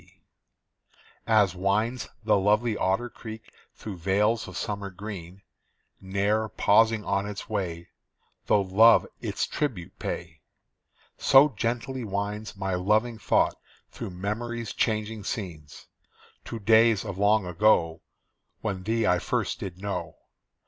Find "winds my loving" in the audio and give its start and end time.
12.03-13.19